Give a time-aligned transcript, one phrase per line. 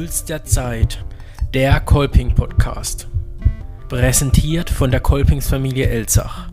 [0.00, 1.04] Puls der Zeit,
[1.52, 3.06] der Kolping Podcast.
[3.90, 6.48] Präsentiert von der Kolpingsfamilie Elzach.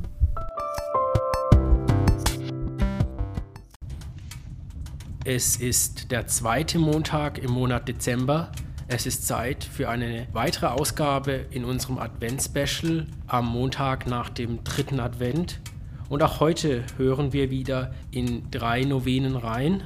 [5.24, 8.52] Es ist der zweite Montag im Monat Dezember.
[8.90, 15.00] Es ist Zeit für eine weitere Ausgabe in unserem Advent-Special am Montag nach dem dritten
[15.00, 15.62] Advent.
[16.10, 19.84] Und auch heute hören wir wieder in drei Novenen rein.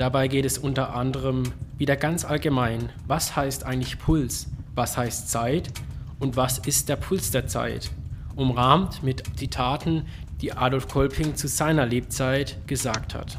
[0.00, 1.42] Dabei geht es unter anderem
[1.76, 5.70] wieder ganz allgemein, was heißt eigentlich Puls, was heißt Zeit
[6.18, 7.90] und was ist der Puls der Zeit,
[8.34, 10.06] umrahmt mit Zitaten,
[10.40, 13.36] die Adolf Kolping zu seiner Lebzeit gesagt hat.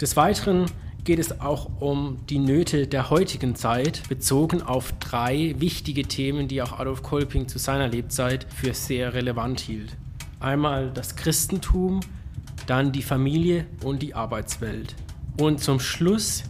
[0.00, 0.66] Des Weiteren
[1.02, 6.62] geht es auch um die Nöte der heutigen Zeit, bezogen auf drei wichtige Themen, die
[6.62, 9.96] auch Adolf Kolping zu seiner Lebzeit für sehr relevant hielt.
[10.38, 11.98] Einmal das Christentum,
[12.68, 14.94] dann die Familie und die Arbeitswelt.
[15.36, 16.44] Und zum Schluss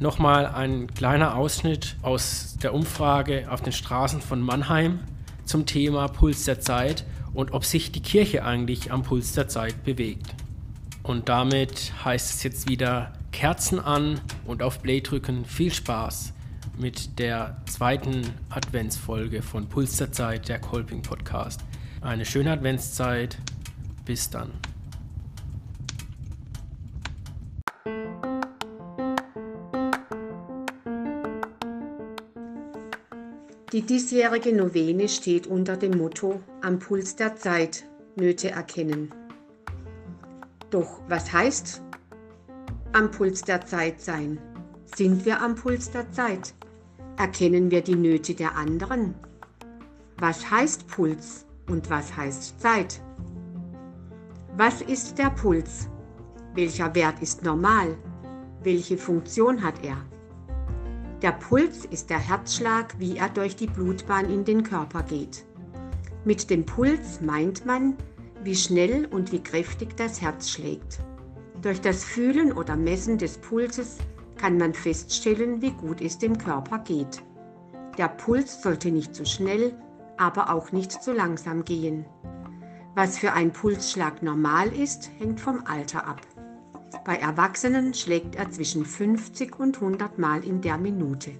[0.00, 5.00] nochmal ein kleiner Ausschnitt aus der Umfrage auf den Straßen von Mannheim
[5.44, 9.84] zum Thema Puls der Zeit und ob sich die Kirche eigentlich am Puls der Zeit
[9.84, 10.34] bewegt.
[11.02, 15.44] Und damit heißt es jetzt wieder Kerzen an und auf Play drücken.
[15.44, 16.32] Viel Spaß
[16.78, 21.60] mit der zweiten Adventsfolge von Puls der Zeit, der Kolping Podcast.
[22.00, 23.38] Eine schöne Adventszeit.
[24.04, 24.50] Bis dann.
[33.72, 37.84] Die diesjährige Novene steht unter dem Motto Am Puls der Zeit
[38.16, 39.10] Nöte erkennen.
[40.68, 41.80] Doch was heißt
[42.92, 44.38] am Puls der Zeit sein?
[44.94, 46.52] Sind wir am Puls der Zeit?
[47.16, 49.14] Erkennen wir die Nöte der anderen?
[50.18, 53.00] Was heißt Puls und was heißt Zeit?
[54.54, 55.88] Was ist der Puls?
[56.54, 57.96] Welcher Wert ist normal?
[58.62, 59.96] Welche Funktion hat er?
[61.22, 65.44] Der Puls ist der Herzschlag, wie er durch die Blutbahn in den Körper geht.
[66.24, 67.96] Mit dem Puls meint man,
[68.42, 70.98] wie schnell und wie kräftig das Herz schlägt.
[71.60, 73.98] Durch das Fühlen oder Messen des Pulses
[74.36, 77.22] kann man feststellen, wie gut es dem Körper geht.
[77.96, 79.72] Der Puls sollte nicht zu schnell,
[80.16, 82.04] aber auch nicht zu langsam gehen.
[82.96, 86.20] Was für ein Pulsschlag normal ist, hängt vom Alter ab.
[87.04, 91.32] Bei Erwachsenen schlägt er zwischen 50 und 100 Mal in der Minute.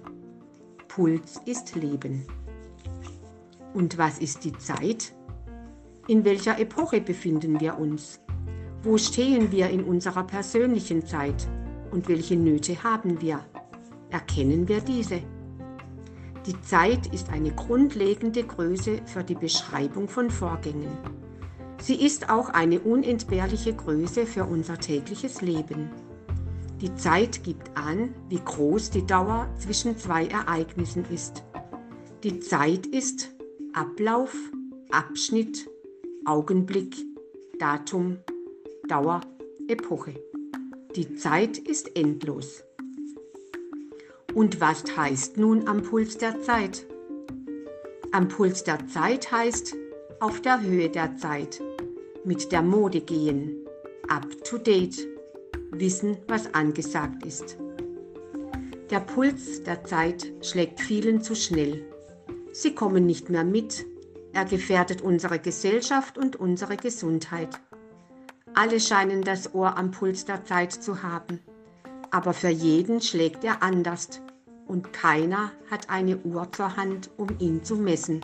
[0.89, 2.27] Puls ist Leben.
[3.73, 5.13] Und was ist die Zeit?
[6.07, 8.19] In welcher Epoche befinden wir uns?
[8.81, 11.47] Wo stehen wir in unserer persönlichen Zeit?
[11.91, 13.39] Und welche Nöte haben wir?
[14.09, 15.21] Erkennen wir diese?
[16.45, 21.22] Die Zeit ist eine grundlegende Größe für die Beschreibung von Vorgängen.
[21.83, 25.91] Sie ist auch eine unentbehrliche Größe für unser tägliches Leben.
[26.79, 31.43] Die Zeit gibt an, wie groß die Dauer zwischen zwei Ereignissen ist.
[32.23, 33.31] Die Zeit ist
[33.73, 34.33] Ablauf,
[34.91, 35.69] Abschnitt,
[36.23, 36.95] Augenblick,
[37.59, 38.19] Datum,
[38.87, 39.19] Dauer,
[39.67, 40.13] Epoche.
[40.95, 42.63] Die Zeit ist endlos.
[44.33, 46.85] Und was heißt nun am Puls der Zeit?
[48.13, 49.75] Am Puls der Zeit heißt
[50.21, 51.61] auf der Höhe der Zeit
[52.25, 53.65] mit der Mode gehen,
[54.07, 55.07] up to date,
[55.71, 57.57] wissen, was angesagt ist.
[58.89, 61.85] Der Puls der Zeit schlägt vielen zu schnell.
[62.51, 63.85] Sie kommen nicht mehr mit,
[64.33, 67.59] er gefährdet unsere Gesellschaft und unsere Gesundheit.
[68.53, 71.39] Alle scheinen das Ohr am Puls der Zeit zu haben,
[72.11, 74.21] aber für jeden schlägt er anders
[74.67, 78.21] und keiner hat eine Uhr zur Hand, um ihn zu messen.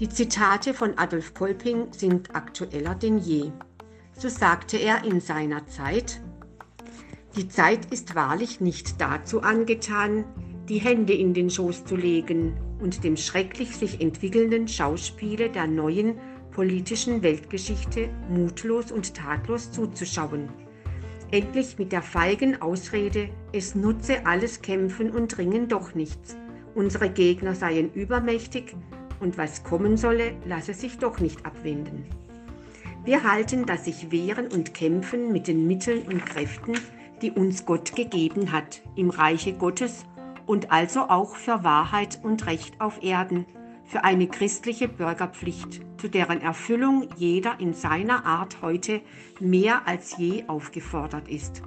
[0.00, 3.50] Die Zitate von Adolf Kolping sind aktueller denn je.
[4.16, 6.22] So sagte er in seiner Zeit,
[7.36, 10.24] die Zeit ist wahrlich nicht dazu angetan,
[10.70, 16.14] die Hände in den Schoß zu legen und dem schrecklich sich entwickelnden Schauspiele der neuen
[16.50, 20.48] politischen Weltgeschichte mutlos und tatlos zuzuschauen.
[21.30, 26.38] Endlich mit der feigen Ausrede, es nutze alles Kämpfen und Ringen doch nichts.
[26.74, 28.74] Unsere Gegner seien übermächtig
[29.20, 32.04] und was kommen solle, lasse sich doch nicht abwenden.
[33.04, 36.74] Wir halten das sich wehren und kämpfen mit den Mitteln und Kräften,
[37.22, 40.04] die uns Gott gegeben hat, im Reiche Gottes
[40.46, 43.46] und also auch für Wahrheit und Recht auf Erden,
[43.84, 49.00] für eine christliche Bürgerpflicht, zu deren Erfüllung jeder in seiner Art heute
[49.40, 51.62] mehr als je aufgefordert ist.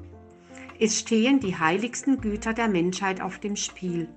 [0.79, 4.07] Es stehen die heiligsten Güter der Menschheit auf dem Spiel.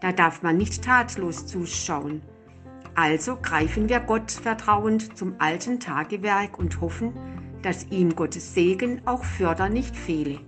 [0.00, 2.22] Da darf man nicht tatlos zuschauen,
[2.94, 7.12] also greifen wir Gott vertrauend zum alten Tagewerk und hoffen,
[7.62, 10.38] dass ihm Gottes Segen auch Förder nicht fehle.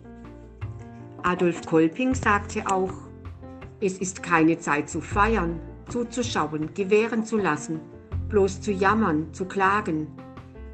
[1.23, 2.93] Adolf Kolping sagte auch,
[3.81, 7.81] Es ist keine Zeit zu feiern, zuzuschauen, gewähren zu lassen,
[8.29, 10.09] bloß zu jammern, zu klagen,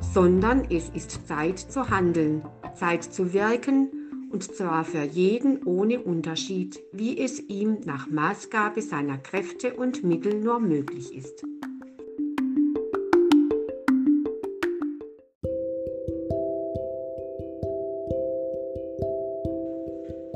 [0.00, 2.42] sondern es ist Zeit zu handeln,
[2.74, 3.88] Zeit zu wirken,
[4.30, 10.40] und zwar für jeden ohne Unterschied, wie es ihm nach Maßgabe seiner Kräfte und Mittel
[10.40, 11.44] nur möglich ist.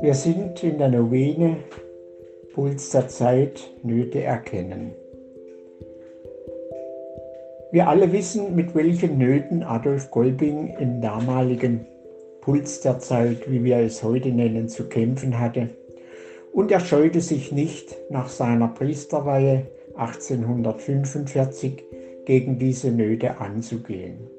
[0.07, 1.57] Wir sind in der Novene
[2.53, 4.93] Puls der Zeit Nöte erkennen.
[7.73, 11.85] Wir alle wissen, mit welchen Nöten Adolf Golbing im damaligen
[12.39, 15.71] Puls der Zeit, wie wir es heute nennen, zu kämpfen hatte.
[16.53, 19.67] Und er scheute sich nicht, nach seiner Priesterweihe
[19.97, 21.83] 1845
[22.25, 24.36] gegen diese Nöte anzugehen.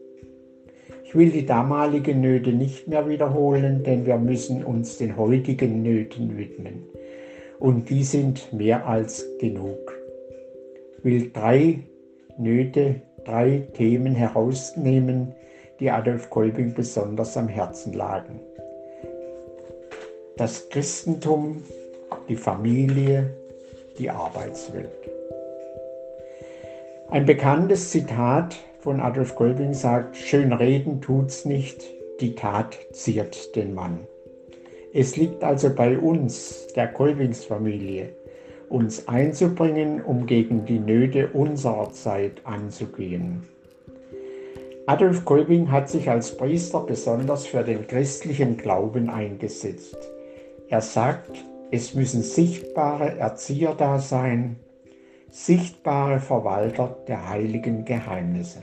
[1.08, 6.36] Ich will die damaligen Nöte nicht mehr wiederholen, denn wir müssen uns den heutigen Nöten
[6.36, 6.84] widmen
[7.58, 9.96] und die sind mehr als genug.
[10.98, 11.78] Ich will drei
[12.36, 15.32] Nöte, drei Themen herausnehmen,
[15.80, 18.40] die Adolf Kolbing besonders am Herzen lagen.
[20.36, 21.62] Das Christentum,
[22.28, 23.30] die Familie,
[23.98, 24.90] die Arbeitswelt.
[27.08, 31.84] Ein bekanntes Zitat von Adolf Kolbing sagt, schön reden tut's nicht,
[32.20, 34.00] die Tat ziert den Mann.
[34.94, 38.10] Es liegt also bei uns, der Kolbingsfamilie,
[38.68, 43.42] uns einzubringen, um gegen die Nöte unserer Zeit anzugehen.
[44.86, 49.98] Adolf Kolbing hat sich als Priester besonders für den christlichen Glauben eingesetzt.
[50.68, 54.56] Er sagt, es müssen sichtbare Erzieher da sein,
[55.30, 58.60] sichtbare Verwalter der heiligen Geheimnisse.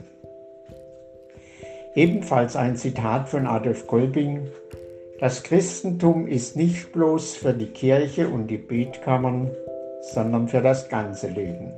[1.94, 4.48] Ebenfalls ein Zitat von Adolf Kolbing,
[5.18, 9.50] das Christentum ist nicht bloß für die Kirche und die Betkammern,
[10.02, 11.72] sondern für das ganze Leben.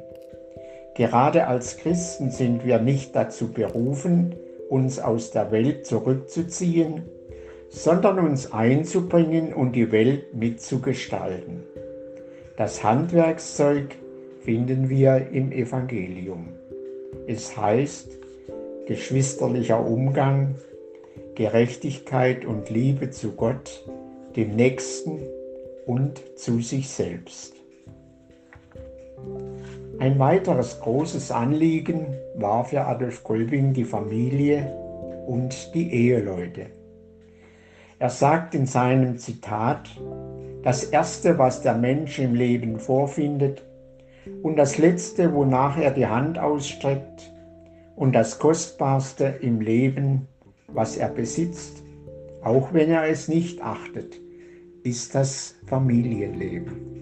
[0.96, 4.35] Gerade als Christen sind wir nicht dazu berufen,
[4.69, 7.05] uns aus der Welt zurückzuziehen,
[7.69, 11.62] sondern uns einzubringen und die Welt mitzugestalten.
[12.56, 13.94] Das Handwerkszeug
[14.48, 16.48] finden wir im Evangelium.
[17.26, 18.18] Es heißt
[18.86, 20.54] geschwisterlicher Umgang,
[21.34, 23.84] Gerechtigkeit und Liebe zu Gott,
[24.36, 25.18] dem Nächsten
[25.84, 27.56] und zu sich selbst.
[29.98, 34.74] Ein weiteres großes Anliegen war für Adolf Kolbing die Familie
[35.26, 36.68] und die Eheleute.
[37.98, 39.90] Er sagt in seinem Zitat,
[40.62, 43.67] das Erste, was der Mensch im Leben vorfindet
[44.42, 47.32] und das Letzte, wonach er die Hand ausstreckt
[47.96, 50.28] und das Kostbarste im Leben
[50.69, 51.82] was er besitzt,
[52.42, 54.20] auch wenn er es nicht achtet,
[54.82, 56.98] ist das Familienleben.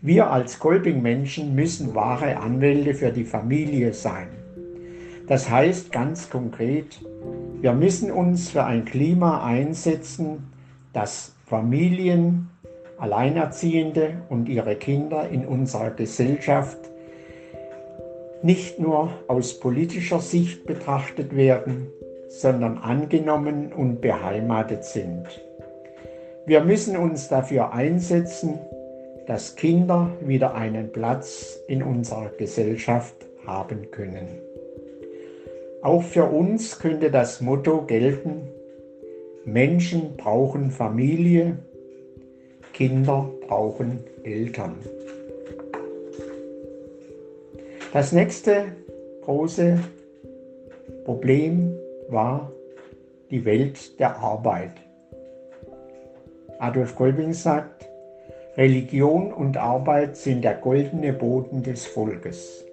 [0.00, 4.28] Wir als Kolping-Menschen müssen wahre Anwälte für die Familie sein.
[5.26, 7.00] Das heißt ganz konkret,
[7.60, 10.52] wir müssen uns für ein Klima einsetzen,
[10.92, 12.48] das Familien,
[12.98, 16.78] Alleinerziehende und ihre Kinder in unserer Gesellschaft
[18.42, 21.88] nicht nur aus politischer Sicht betrachtet werden,
[22.28, 25.26] sondern angenommen und beheimatet sind.
[26.46, 28.58] Wir müssen uns dafür einsetzen,
[29.26, 33.14] dass Kinder wieder einen Platz in unserer Gesellschaft
[33.46, 34.28] haben können.
[35.82, 38.48] Auch für uns könnte das Motto gelten,
[39.44, 41.58] Menschen brauchen Familie,
[42.78, 44.76] Kinder brauchen Eltern.
[47.92, 48.66] Das nächste
[49.22, 49.80] große
[51.04, 51.74] Problem
[52.08, 52.52] war
[53.32, 54.70] die Welt der Arbeit.
[56.60, 57.88] Adolf Kolbing sagt,
[58.56, 62.64] Religion und Arbeit sind der goldene Boden des Volkes.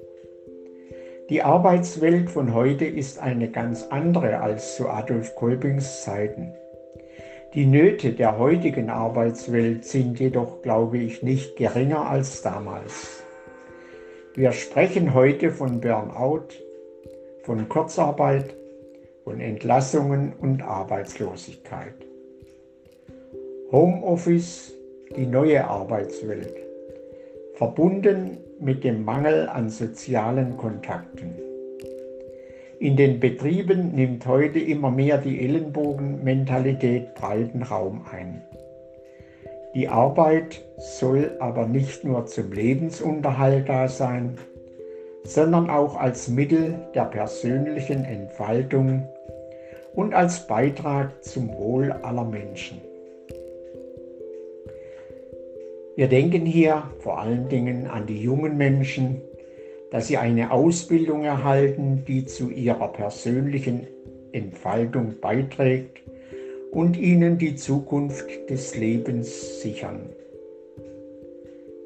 [1.32, 6.54] Die Arbeitswelt von heute ist eine ganz andere als zu Adolf Kolbings Zeiten.
[7.56, 13.24] Die Nöte der heutigen Arbeitswelt sind jedoch, glaube ich, nicht geringer als damals.
[14.34, 16.50] Wir sprechen heute von Burnout,
[17.44, 18.54] von Kurzarbeit,
[19.24, 21.96] von Entlassungen und Arbeitslosigkeit.
[23.72, 24.74] Homeoffice,
[25.16, 26.58] die neue Arbeitswelt,
[27.54, 31.55] verbunden mit dem Mangel an sozialen Kontakten.
[32.80, 38.42] In den Betrieben nimmt heute immer mehr die Ellenbogenmentalität breiten Raum ein.
[39.74, 44.38] Die Arbeit soll aber nicht nur zum Lebensunterhalt da sein,
[45.24, 49.08] sondern auch als Mittel der persönlichen Entfaltung
[49.94, 52.82] und als Beitrag zum Wohl aller Menschen.
[55.96, 59.22] Wir denken hier vor allen Dingen an die jungen Menschen,
[59.96, 63.88] dass sie eine Ausbildung erhalten, die zu ihrer persönlichen
[64.34, 66.02] Entfaltung beiträgt
[66.74, 70.10] und ihnen die Zukunft des Lebens sichern.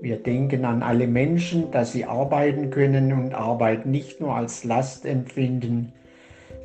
[0.02, 5.06] Wir denken an alle Menschen, dass sie arbeiten können und Arbeit nicht nur als Last
[5.06, 5.94] empfinden,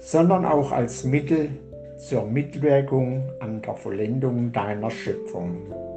[0.01, 1.51] sondern auch als Mittel
[1.99, 5.94] zur Mitwirkung an der Vollendung deiner Schöpfung.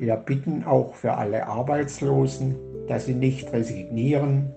[0.00, 2.56] Wir bitten auch für alle Arbeitslosen,
[2.88, 4.54] dass sie nicht resignieren,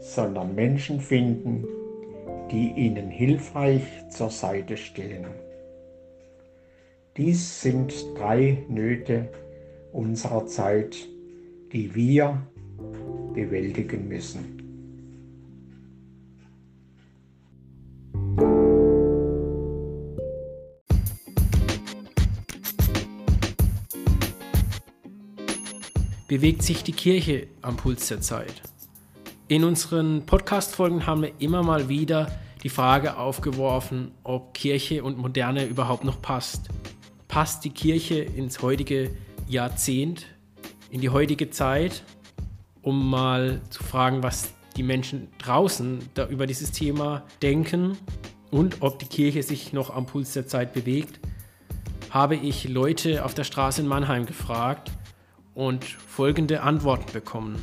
[0.00, 1.66] sondern Menschen finden,
[2.50, 5.26] die ihnen hilfreich zur Seite stehen.
[7.18, 9.28] Dies sind drei Nöte
[9.92, 10.96] unserer Zeit,
[11.70, 12.40] die wir
[13.34, 14.67] bewältigen müssen.
[26.28, 28.60] Bewegt sich die Kirche am Puls der Zeit?
[29.48, 32.30] In unseren Podcast-Folgen haben wir immer mal wieder
[32.62, 36.68] die Frage aufgeworfen, ob Kirche und Moderne überhaupt noch passt.
[37.28, 39.10] Passt die Kirche ins heutige
[39.48, 40.26] Jahrzehnt,
[40.90, 42.02] in die heutige Zeit,
[42.82, 47.96] um mal zu fragen, was die Menschen draußen da über dieses Thema denken
[48.50, 51.20] und ob die Kirche sich noch am Puls der Zeit bewegt,
[52.10, 54.92] habe ich Leute auf der Straße in Mannheim gefragt
[55.58, 57.60] und folgende Antworten bekommen.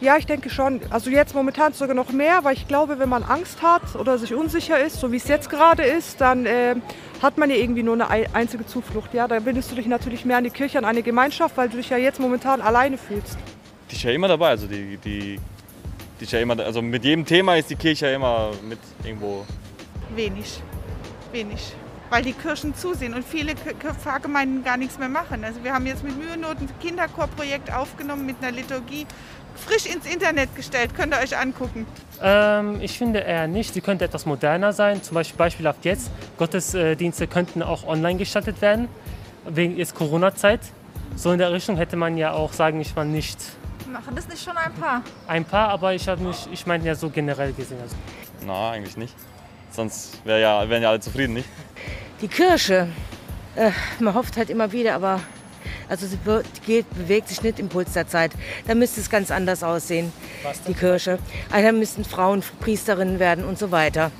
[0.00, 0.80] Ja, ich denke schon.
[0.88, 4.34] Also jetzt momentan sogar noch mehr, weil ich glaube, wenn man Angst hat oder sich
[4.34, 6.76] unsicher ist, so wie es jetzt gerade ist, dann äh,
[7.20, 9.12] hat man ja irgendwie nur eine einzige Zuflucht.
[9.12, 11.76] Ja, da bindest du dich natürlich mehr an die Kirche, an eine Gemeinschaft, weil du
[11.76, 13.36] dich ja jetzt momentan alleine fühlst.
[13.90, 14.48] Die ist ja immer dabei.
[14.48, 15.38] Also die, die,
[16.18, 19.44] die ist ja immer, also mit jedem Thema ist die Kirche ja immer mit irgendwo.
[20.16, 20.62] Wenig,
[21.30, 21.74] wenig
[22.10, 23.54] weil die Kirchen zusehen und viele
[24.02, 25.44] Pfarrgemeinden gar nichts mehr machen.
[25.44, 29.06] Also wir haben jetzt mit Mühenoten ein Kinderchorprojekt aufgenommen mit einer Liturgie,
[29.54, 31.86] frisch ins Internet gestellt, könnt ihr euch angucken.
[32.22, 33.72] Ähm, ich finde eher nicht.
[33.74, 35.02] Sie könnte etwas moderner sein.
[35.02, 38.88] Zum Beispiel beispielhaft jetzt, Gottesdienste könnten auch online gestaltet werden,
[39.48, 40.60] wegen jetzt Corona-Zeit.
[41.16, 43.38] So in der Richtung hätte man ja auch sagen, ich mal nicht.
[43.90, 45.02] Machen das nicht schon ein paar?
[45.26, 47.78] Ein paar, aber ich habe mich, ich meine ja so generell gesehen.
[47.82, 47.96] Also.
[48.46, 49.14] Na, eigentlich nicht.
[49.70, 51.48] Sonst wär ja, wären ja alle zufrieden, nicht?
[52.20, 52.88] Die Kirche,
[53.56, 55.20] äh, man hofft halt immer wieder, aber
[55.88, 56.18] also sie
[56.66, 58.32] geht, bewegt sich nicht im Puls der Zeit.
[58.66, 60.12] Da müsste es ganz anders aussehen,
[60.68, 61.18] die Kirche.
[61.50, 64.12] Also da müssten Frauen Priesterinnen werden und so weiter,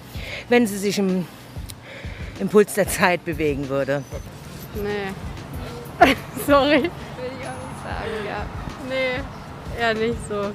[0.49, 1.27] wenn sie sich im,
[2.41, 4.03] im Puls der Zeit bewegen würde.
[4.75, 6.07] Nee.
[6.47, 6.83] Sorry.
[6.83, 6.91] Will
[7.39, 8.47] ich auch nicht sagen, ja.
[8.89, 10.53] Nee, eher nicht so.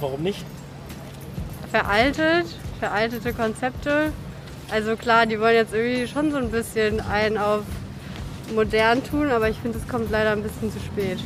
[0.00, 0.44] Warum nicht?
[1.70, 2.46] Veraltet,
[2.82, 4.12] veraltete Konzepte.
[4.68, 7.62] Also klar, die wollen jetzt irgendwie schon so ein bisschen einen auf
[8.52, 11.20] modern tun, aber ich finde, es kommt leider ein bisschen zu spät.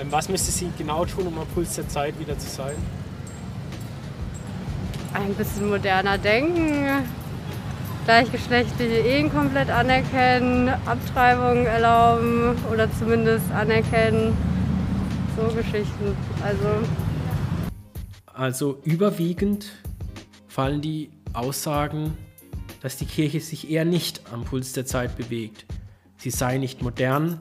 [0.00, 2.76] Ähm, was müsste sie genau tun, um am Puls der Zeit wieder zu sein?
[5.12, 7.04] Ein bisschen moderner denken,
[8.06, 14.34] gleichgeschlechtliche Ehen komplett anerkennen, Abtreibungen erlauben oder zumindest anerkennen.
[15.36, 16.16] So Geschichten.
[16.42, 16.68] Also,
[18.32, 19.66] also überwiegend
[20.58, 22.18] fallen die Aussagen,
[22.82, 25.66] dass die Kirche sich eher nicht am Puls der Zeit bewegt.
[26.16, 27.40] Sie sei nicht modern,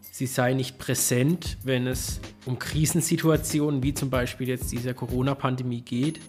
[0.00, 6.20] sie sei nicht präsent, wenn es um Krisensituationen wie zum Beispiel jetzt dieser Corona-Pandemie geht.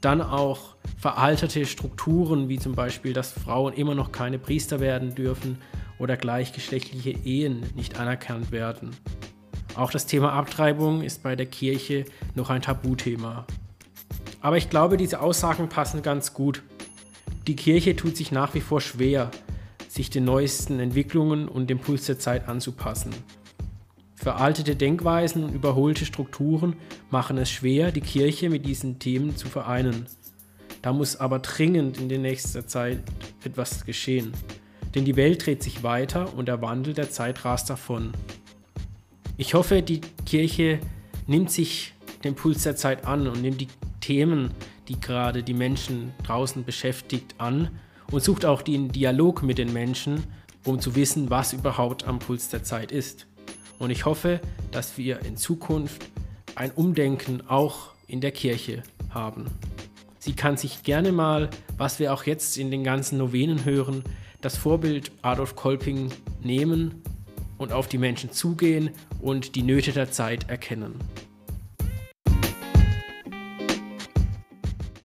[0.00, 5.58] Dann auch veraltete Strukturen wie zum Beispiel, dass Frauen immer noch keine Priester werden dürfen
[6.00, 8.90] oder gleichgeschlechtliche Ehen nicht anerkannt werden.
[9.76, 12.04] Auch das Thema Abtreibung ist bei der Kirche
[12.34, 13.46] noch ein Tabuthema.
[14.42, 16.62] Aber ich glaube, diese Aussagen passen ganz gut.
[17.46, 19.30] Die Kirche tut sich nach wie vor schwer,
[19.88, 23.12] sich den neuesten Entwicklungen und dem Puls der Zeit anzupassen.
[24.16, 26.76] Veraltete Denkweisen und überholte Strukturen
[27.10, 30.06] machen es schwer, die Kirche mit diesen Themen zu vereinen.
[30.80, 33.02] Da muss aber dringend in der nächsten Zeit
[33.44, 34.32] etwas geschehen.
[34.94, 38.12] Denn die Welt dreht sich weiter und der Wandel der Zeit rast davon.
[39.36, 40.80] Ich hoffe, die Kirche
[41.26, 41.94] nimmt sich
[42.24, 43.68] den Puls der Zeit an und nimmt die
[44.02, 44.50] Themen,
[44.88, 47.70] die gerade die Menschen draußen beschäftigt, an
[48.10, 50.24] und sucht auch den Dialog mit den Menschen,
[50.66, 53.26] um zu wissen, was überhaupt am Puls der Zeit ist.
[53.78, 54.40] Und ich hoffe,
[54.70, 56.06] dass wir in Zukunft
[56.54, 59.46] ein Umdenken auch in der Kirche haben.
[60.18, 64.04] Sie kann sich gerne mal, was wir auch jetzt in den ganzen Novenen hören,
[64.40, 66.10] das Vorbild Adolf Kolping
[66.42, 67.02] nehmen
[67.58, 68.90] und auf die Menschen zugehen
[69.20, 70.94] und die Nöte der Zeit erkennen.